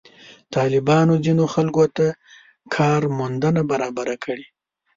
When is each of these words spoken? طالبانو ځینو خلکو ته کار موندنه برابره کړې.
طالبانو 0.55 1.13
ځینو 1.25 1.43
خلکو 1.53 1.83
ته 1.95 2.05
کار 2.75 3.01
موندنه 3.17 3.61
برابره 3.71 4.15
کړې. 4.23 4.45